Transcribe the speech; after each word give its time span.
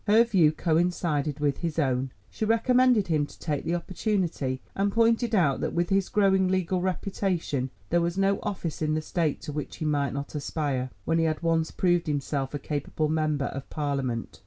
Her 0.07 0.23
view 0.23 0.51
coincided 0.51 1.39
with 1.39 1.59
his 1.59 1.77
own; 1.77 2.11
she 2.31 2.43
recommended 2.43 3.05
him 3.05 3.27
to 3.27 3.37
take 3.37 3.63
the 3.65 3.75
opportunity, 3.75 4.59
and 4.73 4.91
pointed 4.91 5.35
out 5.35 5.59
that 5.61 5.73
with 5.75 5.89
his 5.89 6.09
growing 6.09 6.47
legal 6.47 6.81
reputation 6.81 7.69
there 7.91 8.01
was 8.01 8.17
no 8.17 8.39
office 8.41 8.81
in 8.81 8.95
the 8.95 9.01
State 9.03 9.41
to 9.41 9.51
which 9.51 9.75
he 9.75 9.85
might 9.85 10.13
not 10.13 10.33
aspire, 10.33 10.89
when 11.05 11.19
he 11.19 11.25
had 11.25 11.43
once 11.43 11.69
proved 11.69 12.07
himself 12.07 12.55
a 12.55 12.57
capable 12.57 13.09
member 13.09 13.45
of 13.45 13.69
Parliament. 13.69 14.39